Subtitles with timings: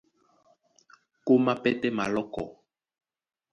[1.25, 2.43] Kómá pɛ́tɛ́ malɔ́kɔ.